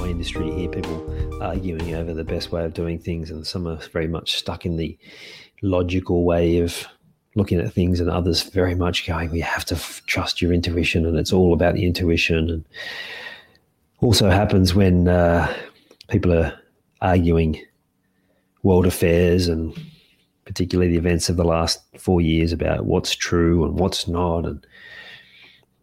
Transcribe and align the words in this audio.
my 0.00 0.08
industry, 0.08 0.50
hear 0.52 0.68
people 0.68 1.42
arguing 1.42 1.94
over 1.94 2.14
the 2.14 2.24
best 2.24 2.50
way 2.50 2.64
of 2.64 2.72
doing 2.72 2.98
things, 2.98 3.30
and 3.30 3.46
some 3.46 3.66
are 3.66 3.76
very 3.92 4.08
much 4.08 4.38
stuck 4.38 4.64
in 4.64 4.78
the 4.78 4.96
logical 5.60 6.24
way 6.24 6.58
of 6.58 6.86
looking 7.34 7.60
at 7.60 7.72
things, 7.72 8.00
and 8.00 8.08
others 8.08 8.42
very 8.42 8.74
much 8.74 9.06
going, 9.06 9.30
"We 9.30 9.40
have 9.40 9.64
to 9.66 9.74
f- 9.74 10.02
trust 10.06 10.40
your 10.40 10.54
intuition," 10.54 11.04
and 11.04 11.18
it's 11.18 11.34
all 11.34 11.52
about 11.52 11.74
the 11.74 11.84
intuition. 11.84 12.48
And 12.48 12.64
also 14.00 14.30
happens 14.30 14.74
when 14.74 15.06
uh, 15.06 15.54
people 16.08 16.32
are 16.32 16.58
arguing 17.02 17.60
world 18.62 18.86
affairs 18.86 19.48
and 19.48 19.78
particularly 20.46 20.90
the 20.90 20.98
events 20.98 21.28
of 21.28 21.36
the 21.36 21.44
last 21.44 21.80
four 21.98 22.20
years 22.22 22.52
about 22.52 22.86
what's 22.86 23.14
true 23.14 23.64
and 23.64 23.78
what's 23.78 24.08
not, 24.08 24.46
and 24.46 24.66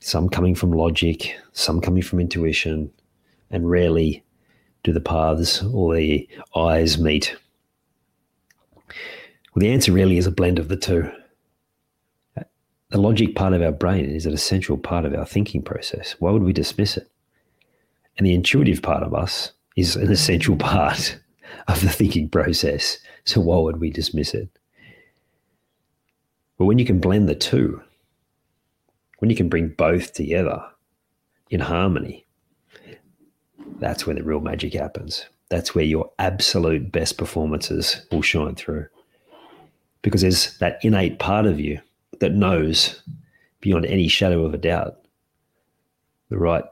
some 0.00 0.30
coming 0.30 0.54
from 0.54 0.72
logic, 0.72 1.36
some 1.52 1.80
coming 1.80 2.02
from 2.02 2.20
intuition, 2.20 2.90
and 3.50 3.70
rarely 3.70 4.24
do 4.82 4.92
the 4.92 5.00
paths 5.00 5.62
or 5.62 5.94
the 5.94 6.28
eyes 6.54 6.98
meet? 6.98 7.36
Well, 8.86 9.60
the 9.60 9.72
answer 9.72 9.92
really 9.92 10.18
is 10.18 10.26
a 10.26 10.30
blend 10.30 10.58
of 10.58 10.68
the 10.68 10.76
two. 10.76 11.10
The 12.90 12.98
logic 12.98 13.34
part 13.34 13.52
of 13.52 13.60
our 13.60 13.72
brain 13.72 14.06
is 14.06 14.24
an 14.24 14.32
essential 14.32 14.78
part 14.78 15.04
of 15.04 15.14
our 15.14 15.26
thinking 15.26 15.62
process. 15.62 16.14
Why 16.20 16.30
would 16.30 16.42
we 16.42 16.54
dismiss 16.54 16.96
it? 16.96 17.10
And 18.16 18.26
the 18.26 18.34
intuitive 18.34 18.80
part 18.80 19.02
of 19.02 19.12
us 19.12 19.52
is 19.76 19.94
an 19.94 20.10
essential 20.10 20.56
part 20.56 21.18
of 21.66 21.80
the 21.82 21.90
thinking 21.90 22.28
process. 22.28 22.98
So 23.24 23.40
why 23.40 23.58
would 23.58 23.78
we 23.78 23.90
dismiss 23.90 24.32
it? 24.32 24.48
But 26.56 26.64
when 26.64 26.78
you 26.78 26.86
can 26.86 26.98
blend 26.98 27.28
the 27.28 27.34
two, 27.34 27.82
when 29.18 29.30
you 29.30 29.36
can 29.36 29.48
bring 29.48 29.68
both 29.68 30.14
together 30.14 30.64
in 31.50 31.60
harmony, 31.60 32.26
that's 33.78 34.06
where 34.06 34.16
the 34.16 34.22
real 34.22 34.40
magic 34.40 34.74
happens. 34.74 35.26
That's 35.50 35.74
where 35.74 35.84
your 35.84 36.10
absolute 36.18 36.92
best 36.92 37.16
performances 37.16 38.02
will 38.10 38.22
shine 38.22 38.54
through. 38.54 38.86
Because 40.02 40.22
there's 40.22 40.58
that 40.58 40.78
innate 40.82 41.18
part 41.18 41.46
of 41.46 41.58
you 41.58 41.80
that 42.20 42.34
knows 42.34 43.02
beyond 43.60 43.86
any 43.86 44.08
shadow 44.08 44.44
of 44.44 44.54
a 44.54 44.58
doubt 44.58 44.96
the 46.28 46.38
right 46.38 46.64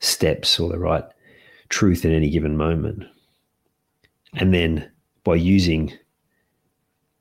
steps 0.00 0.58
or 0.58 0.68
the 0.68 0.78
right 0.78 1.04
truth 1.68 2.04
in 2.04 2.12
any 2.12 2.28
given 2.28 2.56
moment. 2.56 3.04
And 4.34 4.52
then 4.52 4.90
by 5.22 5.36
using 5.36 5.92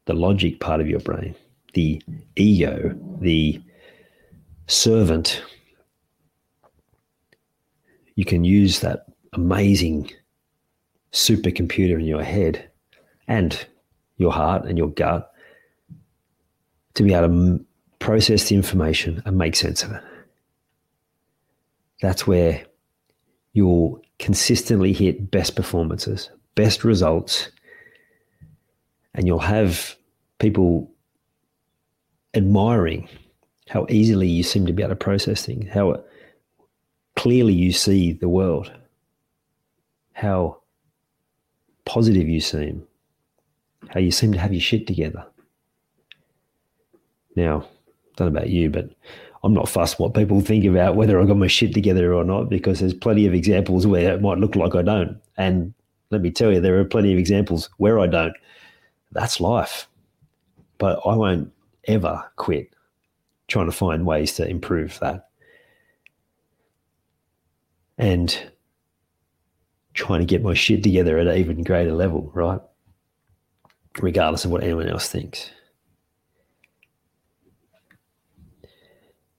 the 0.06 0.13
logic 0.13 0.59
part 0.59 0.81
of 0.81 0.88
your 0.88 1.00
brain, 1.00 1.36
the 1.74 2.02
ego, 2.36 2.97
the 3.22 3.62
servant, 4.68 5.44
you 8.16 8.25
can 8.25 8.44
use 8.44 8.80
that 8.80 9.06
amazing 9.33 10.09
supercomputer 11.11 11.99
in 11.99 12.05
your 12.05 12.23
head 12.23 12.69
and 13.27 13.66
your 14.17 14.31
heart 14.31 14.66
and 14.66 14.77
your 14.77 14.89
gut 14.89 15.31
to 16.95 17.03
be 17.03 17.13
able 17.13 17.27
to 17.27 17.66
process 17.99 18.49
the 18.49 18.55
information 18.55 19.21
and 19.25 19.38
make 19.38 19.55
sense 19.55 19.83
of 19.83 19.91
it. 19.91 20.03
That's 22.01 22.27
where 22.27 22.66
you'll 23.53 24.01
consistently 24.19 24.94
hit 24.94 25.31
best 25.31 25.55
performances, 25.55 26.29
best 26.55 26.83
results, 26.83 27.50
and 29.13 29.25
you'll 29.25 29.39
have 29.39 29.95
people 30.39 30.91
admiring 32.33 33.07
how 33.69 33.85
easily 33.89 34.27
you 34.27 34.44
seem 34.44 34.65
to 34.65 34.73
be 34.73 34.83
able 34.83 34.91
to 34.91 34.95
process 34.95 35.45
things, 35.45 35.71
how 35.71 36.03
clearly 37.15 37.53
you 37.53 37.71
see 37.71 38.11
the 38.11 38.29
world 38.29 38.71
how 40.23 40.57
positive 41.84 42.29
you 42.29 42.39
seem, 42.39 42.88
how 43.89 44.00
you 44.00 44.09
seem 44.09 44.31
to 44.31 44.39
have 44.39 44.53
your 44.53 44.61
shit 44.61 44.88
together. 44.88 45.25
Now, 47.35 47.67
don't 48.16 48.31
know 48.31 48.39
about 48.39 48.50
you, 48.50 48.69
but 48.69 48.89
I'm 49.44 49.53
not 49.53 49.67
fussed 49.67 50.00
what 50.00 50.13
people 50.13 50.39
think 50.39 50.63
about 50.63 50.95
whether 50.95 51.19
I 51.19 51.25
got 51.25 51.35
my 51.35 51.47
shit 51.47 51.73
together 51.73 52.13
or 52.13 52.23
not 52.23 52.50
because 52.50 52.79
there's 52.79 52.94
plenty 52.94 53.25
of 53.28 53.33
examples 53.33 53.85
where 53.85 54.13
it 54.13 54.22
might 54.22 54.38
look 54.38 54.56
like 54.56 54.75
I 54.75 54.81
don't. 54.81 55.19
And 55.38 55.73
let 56.09 56.22
me 56.22 56.31
tell 56.31 56.53
you, 56.53 56.62
there 56.62 56.79
are 56.79 56.85
plenty 56.85 57.12
of 57.12 57.19
examples 57.19 57.69
where 57.78 58.00
I 58.00 58.07
don't. 58.07 58.33
That's 59.12 59.41
life. 59.41 59.89
But 60.78 61.01
I 61.06 61.16
won't 61.16 61.51
ever 61.85 62.23
quit 62.38 62.73
trying 63.50 63.66
to 63.66 63.73
find 63.73 64.06
ways 64.06 64.35
to 64.35 64.47
improve 64.47 65.00
that. 65.01 65.28
And 67.97 68.53
trying 69.94 70.20
to 70.20 70.26
get 70.26 70.44
my 70.44 70.54
shit 70.54 70.84
together 70.84 71.18
at 71.18 71.28
an 71.28 71.38
even 71.38 71.64
greater 71.64 71.94
level, 71.94 72.31
right? 72.34 72.62
Regardless 74.02 74.46
of 74.46 74.52
what 74.52 74.64
anyone 74.64 74.88
else 74.88 75.08
thinks. 75.08 75.52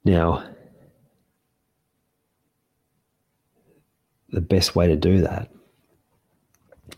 Now, 0.04 0.44
the 4.30 4.40
best 4.40 4.76
way 4.76 4.86
to 4.86 4.96
do 4.96 5.22
that 5.22 5.50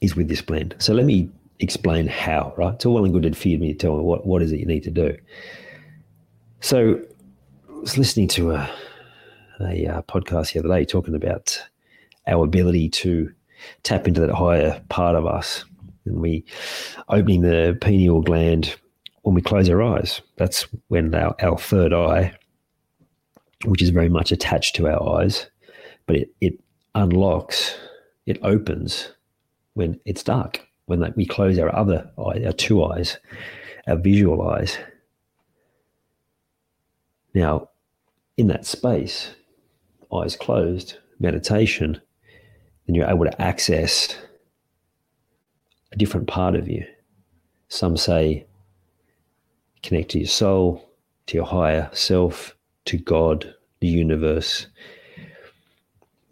is 0.01 0.17
with 0.17 0.29
this 0.29 0.43
blend. 0.43 0.75
So 0.79 0.93
let 0.93 1.07
me 1.07 1.31
explain 1.61 2.09
how, 2.09 2.53
right? 2.57 2.75
It's 2.75 2.85
all 2.85 2.95
well 2.95 3.05
and 3.05 3.13
good 3.13 3.37
for 3.37 3.49
me 3.49 3.73
to 3.73 3.79
tell 3.79 3.97
me 3.97 4.03
what, 4.03 4.27
what 4.27 4.43
is 4.43 4.53
it 4.53 4.61
you 4.61 4.67
need 4.67 4.83
to 4.85 4.91
do. 4.91 5.17
So 6.61 7.01
I 7.69 7.81
was 7.81 7.97
listening 7.97 8.29
to 8.29 8.53
a, 8.53 8.71
a, 9.61 9.87
a 9.87 9.87
uh, 9.87 10.03
podcast 10.03 10.53
the 10.53 10.59
other 10.59 10.69
day 10.69 10.85
talking 10.85 11.15
about 11.15 11.63
our 12.27 12.45
ability 12.45 12.89
to 12.89 13.33
tap 13.83 14.07
into 14.07 14.21
that 14.21 14.35
higher 14.35 14.83
part 14.89 15.17
of 15.17 15.27
us. 15.27 15.65
And 16.05 16.21
we 16.21 16.45
opening 17.09 17.43
the 17.43 17.77
pineal 17.81 18.23
gland 18.23 18.77
when 19.23 19.35
we 19.35 19.43
close 19.43 19.69
our 19.69 19.83
eyes. 19.83 20.21
That's 20.37 20.63
when 20.89 21.15
our, 21.15 21.35
our 21.43 21.59
third 21.59 21.93
eye, 21.93 22.33
which 23.65 23.83
is 23.83 23.91
very 23.91 24.09
much 24.09 24.31
attached 24.31 24.77
to 24.77 24.89
our 24.89 25.21
eyes, 25.21 25.51
but 26.07 26.17
it, 26.17 26.31
it 26.41 26.61
unlocks, 26.95 27.77
it 28.27 28.39
opens 28.43 29.11
when 29.75 29.99
it's 30.05 30.23
dark, 30.23 30.67
when 30.87 31.01
like, 31.01 31.17
we 31.17 31.27
close 31.27 31.59
our 31.59 31.75
other 31.75 32.09
eye, 32.19 32.45
our 32.45 32.53
two 32.53 32.85
eyes, 32.85 33.19
our 33.89 33.97
visual 33.97 34.49
eyes. 34.49 34.79
Now, 37.35 37.69
in 38.37 38.47
that 38.47 38.65
space, 38.65 39.35
eyes 40.13 40.37
closed, 40.37 40.99
meditation, 41.19 42.01
then 42.87 42.95
you're 42.95 43.09
able 43.09 43.25
to 43.25 43.43
access 43.43 44.17
a 45.93 45.97
different 45.97 46.29
part 46.29 46.55
of 46.55 46.69
you. 46.69 46.85
Some 47.69 47.97
say 47.97 48.47
connect 49.83 50.11
to 50.11 50.19
your 50.19 50.29
soul, 50.29 50.89
to 51.27 51.37
your 51.37 51.47
higher 51.47 51.91
self, 51.93 52.55
to 52.87 52.99
God, 52.99 53.55
the 53.81 53.89
universe. 53.89 54.67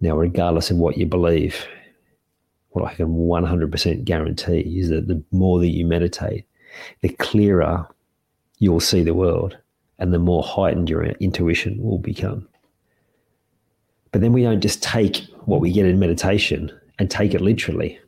Now, 0.00 0.16
regardless 0.16 0.70
of 0.70 0.76
what 0.76 0.96
you 0.96 1.06
believe, 1.06 1.66
what 2.70 2.84
I 2.84 2.94
can 2.94 3.06
100% 3.06 4.04
guarantee 4.04 4.60
is 4.78 4.88
that 4.90 5.06
the 5.06 5.22
more 5.30 5.60
that 5.60 5.68
you 5.68 5.86
meditate, 5.86 6.44
the 7.00 7.08
clearer 7.08 7.86
you'll 8.58 8.80
see 8.80 9.02
the 9.02 9.14
world 9.14 9.56
and 9.98 10.12
the 10.12 10.18
more 10.18 10.42
heightened 10.42 10.90
your 10.90 11.04
intuition 11.04 11.82
will 11.82 11.98
become. 11.98 12.48
But 14.10 14.20
then 14.20 14.32
we 14.32 14.42
don't 14.42 14.60
just 14.60 14.82
take 14.82 15.26
what 15.46 15.60
we 15.60 15.72
get 15.72 15.86
in 15.86 15.98
meditation 15.98 16.70
and 16.98 17.10
take 17.10 17.34
it 17.34 17.40
literally, 17.40 17.98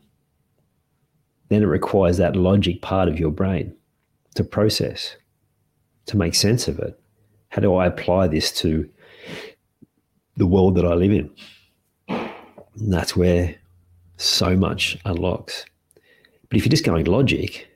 then 1.48 1.62
it 1.62 1.66
requires 1.66 2.16
that 2.16 2.36
logic 2.36 2.82
part 2.82 3.08
of 3.08 3.18
your 3.18 3.30
brain 3.30 3.74
to 4.34 4.44
process, 4.44 5.16
to 6.06 6.16
make 6.16 6.34
sense 6.34 6.68
of 6.68 6.78
it. 6.78 6.98
How 7.48 7.62
do 7.62 7.74
I 7.74 7.86
apply 7.86 8.28
this 8.28 8.52
to 8.60 8.88
the 10.36 10.46
world 10.46 10.74
that 10.76 10.84
I 10.84 10.94
live 10.94 11.12
in? 11.12 11.30
And 12.08 12.92
that's 12.92 13.16
where 13.16 13.54
so 14.16 14.56
much 14.56 14.98
unlocks. 15.04 15.64
But 16.48 16.58
if 16.58 16.64
you're 16.64 16.70
just 16.70 16.84
going 16.84 17.06
logic, 17.06 17.68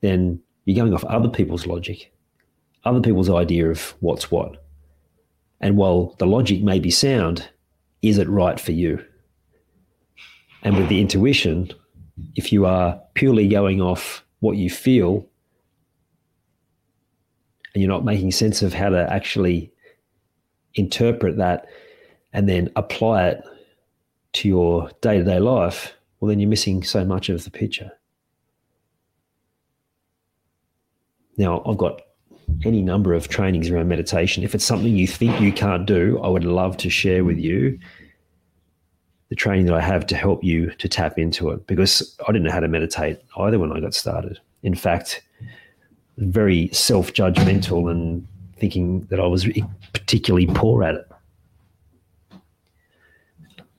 then 0.00 0.40
you're 0.64 0.76
going 0.76 0.94
off 0.94 1.04
other 1.04 1.28
people's 1.28 1.66
logic, 1.66 2.12
other 2.84 3.00
people's 3.00 3.30
idea 3.30 3.70
of 3.70 3.94
what's 4.00 4.30
what. 4.30 4.64
And 5.60 5.76
while 5.76 6.14
the 6.18 6.26
logic 6.26 6.62
may 6.62 6.78
be 6.78 6.90
sound, 6.90 7.48
is 8.02 8.18
it 8.18 8.28
right 8.28 8.58
for 8.58 8.72
you? 8.72 9.04
And 10.62 10.76
with 10.76 10.88
the 10.88 11.00
intuition, 11.00 11.70
if 12.34 12.52
you 12.52 12.66
are 12.66 13.00
purely 13.14 13.48
going 13.48 13.80
off 13.80 14.24
what 14.40 14.56
you 14.56 14.70
feel 14.70 15.26
and 17.74 17.82
you're 17.82 17.92
not 17.92 18.04
making 18.04 18.32
sense 18.32 18.62
of 18.62 18.72
how 18.72 18.88
to 18.88 19.12
actually 19.12 19.72
interpret 20.74 21.36
that 21.36 21.66
and 22.32 22.48
then 22.48 22.70
apply 22.76 23.28
it 23.28 23.42
to 24.32 24.48
your 24.48 24.90
day 25.00 25.18
to 25.18 25.24
day 25.24 25.38
life, 25.38 25.94
well, 26.20 26.28
then 26.28 26.40
you're 26.40 26.50
missing 26.50 26.82
so 26.82 27.04
much 27.04 27.28
of 27.28 27.44
the 27.44 27.50
picture. 27.50 27.92
Now, 31.36 31.62
I've 31.64 31.78
got 31.78 32.02
any 32.64 32.82
number 32.82 33.14
of 33.14 33.28
trainings 33.28 33.70
around 33.70 33.88
meditation. 33.88 34.42
If 34.42 34.54
it's 34.54 34.64
something 34.64 34.96
you 34.96 35.06
think 35.06 35.40
you 35.40 35.52
can't 35.52 35.86
do, 35.86 36.18
I 36.22 36.28
would 36.28 36.44
love 36.44 36.76
to 36.78 36.90
share 36.90 37.24
with 37.24 37.38
you 37.38 37.78
the 39.28 39.36
training 39.36 39.66
that 39.66 39.74
I 39.74 39.80
have 39.80 40.06
to 40.06 40.16
help 40.16 40.42
you 40.42 40.70
to 40.70 40.88
tap 40.88 41.18
into 41.18 41.50
it 41.50 41.66
because 41.66 42.16
I 42.26 42.32
didn't 42.32 42.44
know 42.44 42.52
how 42.52 42.60
to 42.60 42.68
meditate 42.68 43.20
either 43.36 43.58
when 43.58 43.72
I 43.72 43.80
got 43.80 43.94
started. 43.94 44.40
In 44.62 44.74
fact, 44.74 45.22
very 46.16 46.68
self 46.68 47.12
judgmental 47.12 47.90
and 47.90 48.26
thinking 48.56 49.02
that 49.10 49.20
I 49.20 49.26
was 49.26 49.46
particularly 49.92 50.46
poor 50.46 50.82
at 50.82 50.94
it. 50.96 51.08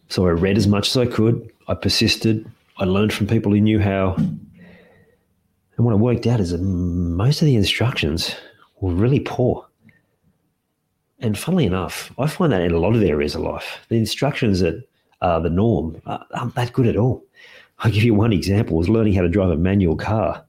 So 0.09 0.25
I 0.25 0.31
read 0.31 0.57
as 0.57 0.67
much 0.67 0.89
as 0.89 0.97
I 0.97 1.05
could. 1.05 1.51
I 1.67 1.73
persisted. 1.73 2.49
I 2.77 2.85
learned 2.85 3.13
from 3.13 3.27
people 3.27 3.51
who 3.51 3.59
knew 3.59 3.79
how. 3.79 4.15
And 4.15 5.85
what 5.85 5.91
I 5.91 5.97
worked 5.97 6.27
out 6.27 6.39
is 6.39 6.51
that 6.51 6.61
most 6.61 7.41
of 7.41 7.45
the 7.45 7.55
instructions 7.55 8.35
were 8.81 8.93
really 8.93 9.19
poor. 9.19 9.65
And 11.19 11.37
funnily 11.37 11.65
enough, 11.65 12.13
I 12.17 12.27
find 12.27 12.51
that 12.51 12.61
in 12.61 12.71
a 12.71 12.79
lot 12.79 12.95
of 12.95 13.03
areas 13.03 13.35
of 13.35 13.41
life. 13.41 13.85
The 13.89 13.97
instructions 13.97 14.61
that 14.61 14.87
are 15.21 15.41
the 15.41 15.49
norm 15.49 16.01
aren't 16.05 16.55
that 16.55 16.73
good 16.73 16.87
at 16.87 16.95
all. 16.95 17.25
I'll 17.79 17.91
give 17.91 18.03
you 18.03 18.13
one 18.13 18.33
example. 18.33 18.77
Was 18.77 18.89
learning 18.89 19.13
how 19.13 19.21
to 19.21 19.29
drive 19.29 19.49
a 19.49 19.57
manual 19.57 19.95
car. 19.95 20.43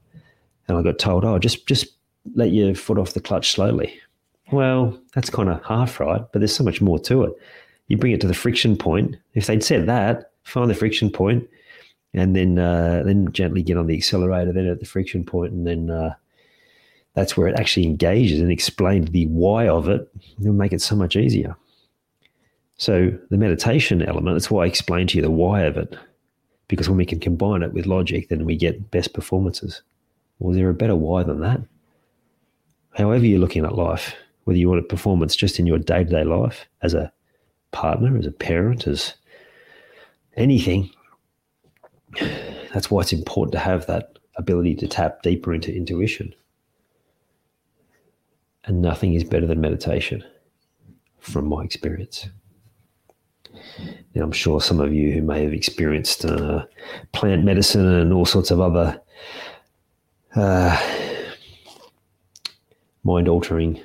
And 0.67 0.77
I 0.77 0.81
got 0.81 0.99
told, 0.99 1.25
oh, 1.25 1.39
just 1.39 1.67
just 1.67 1.87
let 2.35 2.51
your 2.51 2.75
foot 2.75 2.97
off 2.97 3.13
the 3.13 3.21
clutch 3.21 3.51
slowly. 3.51 3.99
Well, 4.51 4.97
that's 5.13 5.29
kind 5.29 5.49
of 5.49 5.63
half 5.63 5.99
right, 5.99 6.21
but 6.31 6.39
there's 6.39 6.55
so 6.55 6.63
much 6.63 6.81
more 6.81 6.99
to 6.99 7.23
it. 7.23 7.33
You 7.87 7.97
bring 7.97 8.13
it 8.13 8.21
to 8.21 8.27
the 8.27 8.33
friction 8.33 8.77
point. 8.77 9.17
If 9.33 9.47
they'd 9.47 9.63
said 9.63 9.85
that, 9.87 10.31
find 10.43 10.69
the 10.69 10.75
friction 10.75 11.09
point, 11.09 11.49
and 12.13 12.35
then 12.35 12.59
uh, 12.59 13.03
then 13.05 13.31
gently 13.31 13.63
get 13.63 13.77
on 13.77 13.87
the 13.87 13.95
accelerator, 13.95 14.51
then 14.53 14.67
at 14.67 14.79
the 14.79 14.85
friction 14.85 15.23
point, 15.25 15.53
and 15.53 15.65
then 15.67 15.89
uh, 15.89 16.13
that's 17.13 17.35
where 17.35 17.47
it 17.47 17.59
actually 17.59 17.85
engages 17.85 18.39
and 18.39 18.51
explains 18.51 19.11
the 19.11 19.25
why 19.27 19.67
of 19.67 19.89
it. 19.89 20.09
It'll 20.39 20.53
make 20.53 20.73
it 20.73 20.81
so 20.81 20.95
much 20.95 21.15
easier. 21.15 21.55
So 22.77 23.11
the 23.29 23.37
meditation 23.37 24.01
element, 24.01 24.35
that's 24.35 24.49
why 24.49 24.63
I 24.63 24.67
explained 24.67 25.09
to 25.09 25.17
you 25.17 25.21
the 25.21 25.29
why 25.29 25.61
of 25.61 25.77
it, 25.77 25.95
because 26.67 26.89
when 26.89 26.97
we 26.97 27.05
can 27.05 27.19
combine 27.19 27.63
it 27.63 27.73
with 27.73 27.85
logic, 27.85 28.29
then 28.29 28.45
we 28.45 28.55
get 28.55 28.91
best 28.91 29.13
performances. 29.13 29.81
Was 30.39 30.55
there 30.55 30.69
a 30.69 30.73
better 30.73 30.95
why 30.95 31.23
than 31.23 31.41
that? 31.41 31.61
However, 32.97 33.25
you're 33.25 33.39
looking 33.39 33.65
at 33.65 33.75
life, 33.75 34.15
whether 34.45 34.57
you 34.57 34.67
want 34.67 34.79
a 34.79 34.87
performance 34.87 35.35
just 35.35 35.59
in 35.59 35.67
your 35.67 35.77
day 35.77 36.03
to 36.03 36.09
day 36.09 36.23
life 36.23 36.65
as 36.81 36.93
a 36.93 37.11
partner, 37.71 38.17
as 38.17 38.25
a 38.25 38.31
parent, 38.31 38.87
as 38.87 39.13
anything, 40.35 40.89
that's 42.73 42.89
why 42.89 43.01
it's 43.01 43.13
important 43.13 43.51
to 43.53 43.59
have 43.59 43.85
that 43.85 44.17
ability 44.37 44.75
to 44.75 44.87
tap 44.87 45.21
deeper 45.21 45.53
into 45.53 45.73
intuition. 45.73 46.33
And 48.65 48.81
nothing 48.81 49.13
is 49.13 49.23
better 49.23 49.47
than 49.47 49.59
meditation, 49.59 50.23
from 51.19 51.47
my 51.47 51.63
experience. 51.63 52.27
Now, 54.13 54.23
I'm 54.23 54.31
sure 54.31 54.61
some 54.61 54.79
of 54.79 54.93
you 54.93 55.11
who 55.11 55.21
may 55.21 55.43
have 55.43 55.53
experienced 55.53 56.25
uh, 56.25 56.65
plant 57.11 57.43
medicine 57.43 57.85
and 57.85 58.13
all 58.13 58.25
sorts 58.25 58.51
of 58.51 58.59
other 58.61 59.01
uh, 60.35 60.79
mind 63.03 63.27
altering 63.27 63.81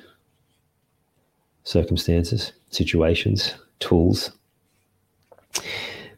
circumstances, 1.63 2.53
situations, 2.69 3.55
tools 3.79 4.31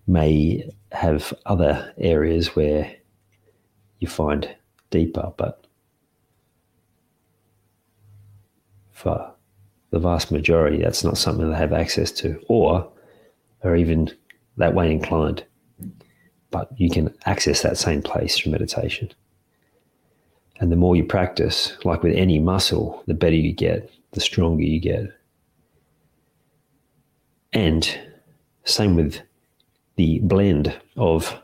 may 0.05 0.69
have 0.91 1.33
other 1.45 1.93
areas 1.97 2.55
where 2.55 2.91
you 3.99 4.07
find 4.07 4.55
deeper, 4.89 5.31
but 5.37 5.65
for 8.99 9.33
the 9.91 9.99
vast 9.99 10.29
majority, 10.29 10.81
that's 10.81 11.05
not 11.05 11.17
something 11.17 11.49
they 11.49 11.57
have 11.57 11.71
access 11.71 12.11
to 12.11 12.37
or 12.49 12.85
are 13.63 13.75
even 13.75 14.11
that 14.57 14.73
way 14.73 14.91
inclined. 14.91 15.41
But 16.51 16.69
you 16.75 16.89
can 16.89 17.15
access 17.25 17.61
that 17.61 17.77
same 17.77 18.01
place 18.01 18.37
through 18.37 18.51
meditation. 18.51 19.09
And 20.59 20.69
the 20.69 20.75
more 20.75 20.97
you 20.97 21.05
practice, 21.05 21.77
like 21.85 22.03
with 22.03 22.13
any 22.13 22.39
muscle, 22.39 23.01
the 23.07 23.13
better 23.13 23.37
you 23.37 23.53
get, 23.53 23.89
the 24.11 24.19
stronger 24.19 24.63
you 24.63 24.81
get. 24.81 25.05
And 27.53 27.97
same 28.65 28.97
with 28.97 29.21
the 29.95 30.19
blend 30.23 30.77
of 30.97 31.41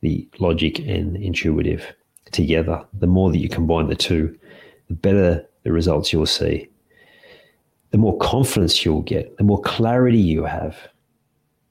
the 0.00 0.26
logic 0.38 0.78
and 0.78 1.16
intuitive 1.16 1.84
together. 2.30 2.82
The 2.98 3.06
more 3.06 3.30
that 3.30 3.38
you 3.38 3.50
combine 3.50 3.88
the 3.88 3.94
two, 3.94 4.38
the 4.88 4.94
better 4.94 5.46
the 5.62 5.72
results 5.72 6.12
you'll 6.12 6.26
see. 6.26 6.68
The 7.90 7.98
more 7.98 8.16
confidence 8.18 8.84
you'll 8.84 9.02
get, 9.02 9.36
the 9.36 9.44
more 9.44 9.60
clarity 9.60 10.18
you 10.18 10.44
have, 10.44 10.76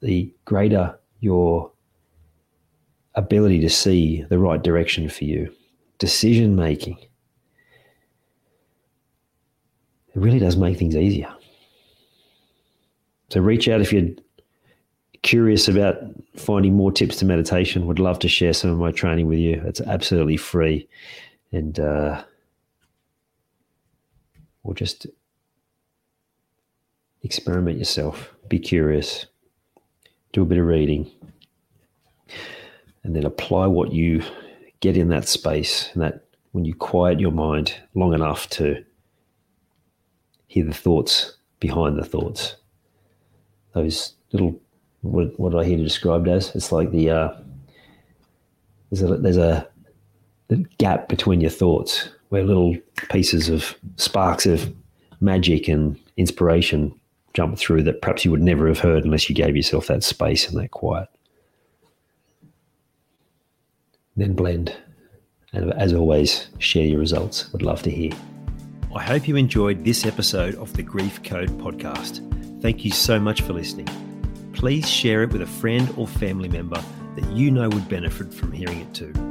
the 0.02 0.34
greater 0.46 0.98
your 1.20 1.72
ability 3.16 3.60
to 3.62 3.70
see 3.70 4.24
the 4.30 4.40
right 4.40 4.62
direction 4.62 5.10
for 5.10 5.26
you 5.26 5.54
decision 6.00 6.56
making. 6.56 6.98
It 10.16 10.20
really 10.20 10.40
does 10.40 10.58
make 10.58 10.78
things 10.78 10.96
easier. 10.96 11.32
So 13.30 13.40
reach 13.40 13.70
out 13.70 13.82
if 13.82 13.94
you're 13.94 14.10
curious 15.22 15.68
about 15.68 15.98
finding 16.36 16.74
more 16.74 16.92
tips 16.92 17.18
to 17.18 17.26
meditation. 17.26 17.86
Would 17.86 18.00
love 18.00 18.18
to 18.20 18.28
share 18.28 18.54
some 18.54 18.72
of 18.72 18.80
my 18.80 18.92
training 18.92 19.28
with 19.28 19.38
you. 19.38 19.62
It's 19.66 19.80
absolutely 19.80 20.38
free, 20.38 20.88
and 21.52 21.80
uh, 21.80 22.24
or 24.64 24.74
just 24.74 25.08
experiment 27.24 27.78
yourself. 27.78 28.34
Be 28.48 28.60
curious. 28.60 29.26
Do 30.34 30.44
a 30.44 30.46
bit 30.46 30.58
of 30.58 30.66
reading, 30.66 31.12
and 33.04 33.16
then 33.16 33.26
apply 33.26 33.68
what 33.68 33.92
you 33.92 34.24
get 34.80 34.98
in 34.98 35.10
that 35.10 35.28
space 35.28 35.90
and 35.94 36.02
that 36.02 36.26
when 36.52 36.66
you 36.66 36.74
quiet 36.74 37.20
your 37.20 37.32
mind 37.32 37.76
long 37.94 38.14
enough 38.14 38.50
to 38.50 38.84
hear 40.48 40.66
the 40.66 40.74
thoughts 40.74 41.38
behind 41.60 41.98
the 41.98 42.04
thoughts, 42.04 42.56
those 43.74 44.14
little 44.32 44.60
what, 45.02 45.40
what 45.40 45.56
I 45.56 45.64
hear 45.64 45.78
described 45.78 46.28
as 46.28 46.54
it's 46.56 46.72
like 46.72 46.92
the 46.92 47.10
uh, 47.10 47.34
there's 48.90 49.02
a 49.02 49.18
there's 49.18 49.38
a 49.38 49.68
gap 50.78 51.08
between 51.08 51.40
your 51.40 51.50
thoughts 51.50 52.10
where 52.32 52.44
little 52.44 52.76
pieces 53.10 53.48
of 53.50 53.76
sparks 53.98 54.46
of 54.46 54.74
magic 55.20 55.68
and 55.68 55.98
inspiration 56.18 56.98
jump 57.34 57.58
through 57.58 57.84
that 57.84 58.02
perhaps 58.02 58.26
you 58.26 58.32
would 58.32 58.42
never 58.42 58.68
have 58.68 58.80
heard 58.80 59.06
unless 59.06 59.30
you 59.30 59.36
gave 59.36 59.56
yourself 59.56 59.88
that 59.88 60.04
space 60.04 60.50
and 60.50 60.60
that 60.60 60.72
quiet. 60.72 61.08
then 64.16 64.34
blend. 64.34 64.76
And 65.54 65.74
as 65.74 65.94
always, 65.94 66.48
share 66.60 66.86
your 66.86 67.00
results. 67.00 67.52
Would 67.52 67.62
love 67.62 67.82
to 67.84 67.92
hear. 67.92 68.12
I 68.96 69.04
hope 69.04 69.28
you 69.28 69.36
enjoyed 69.36 69.84
this 69.84 70.06
episode 70.06 70.56
of 70.56 70.74
the 70.74 70.84
Grief 70.84 71.22
Code 71.24 71.50
podcast. 71.60 72.22
Thank 72.62 72.86
you 72.86 72.92
so 72.92 73.20
much 73.20 73.42
for 73.42 73.54
listening. 73.54 73.88
Please 74.54 74.90
share 74.90 75.24
it 75.24 75.32
with 75.32 75.42
a 75.42 75.48
friend 75.48 75.94
or 75.98 76.08
family 76.08 76.50
member 76.50 76.82
that 77.16 77.30
you 77.32 77.52
know 77.52 77.70
would 77.70 77.90
benefit 77.90 78.34
from 78.34 78.52
hearing 78.52 78.82
it 78.82 78.94
too. 78.94 79.31